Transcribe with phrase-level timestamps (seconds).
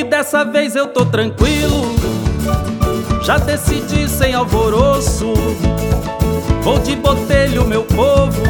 [0.00, 1.94] E dessa vez eu tô tranquilo,
[3.22, 5.34] já decidi sem alvoroço.
[6.62, 8.40] Vou de botelho, meu povo,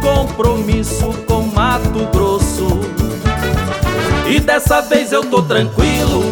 [0.00, 2.68] compromisso com Mato Grosso.
[4.28, 6.22] E dessa vez eu tô tranquilo,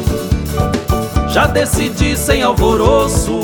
[1.31, 3.41] já decidi sem alvoroço.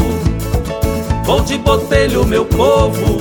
[1.24, 3.21] Vou de botelho, meu povo,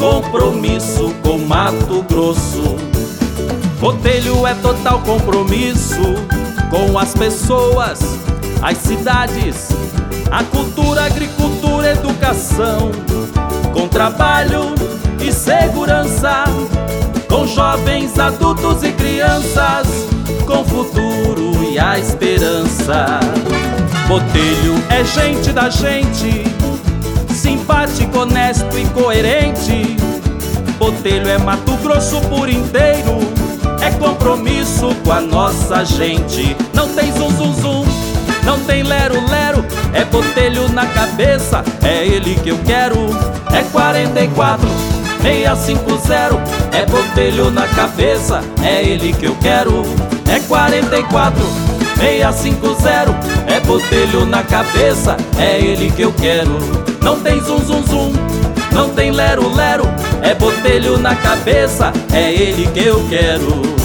[0.00, 2.76] compromisso com Mato Grosso.
[3.78, 7.98] Botelho é total compromisso com as pessoas,
[8.62, 9.68] as cidades,
[10.30, 12.92] a cultura, agricultura, educação,
[13.74, 14.72] com trabalho
[15.20, 16.44] e segurança,
[17.28, 19.88] com jovens, adultos e crianças,
[20.46, 23.20] com futuro e a esperança.
[24.06, 26.44] Botelho é gente da gente,
[27.34, 29.96] simpático, honesto e coerente.
[30.78, 33.09] Botelho é Mato Grosso por inteiro,
[34.30, 36.56] compromisso com a nossa gente.
[36.72, 37.84] Não tem zum zum zum,
[38.44, 42.96] não tem lero lero, é botelho na cabeça, é ele que eu quero.
[43.52, 44.68] É 44
[45.20, 46.40] 650,
[46.72, 49.82] é botelho na cabeça, é ele que eu quero.
[50.32, 51.42] É 44
[51.98, 56.56] 650, é botelho na cabeça, é ele que eu quero.
[57.02, 58.12] Não tem zum zum zum,
[58.72, 59.84] não tem lero lero,
[60.22, 63.79] é botelho na cabeça, é ele que eu quero.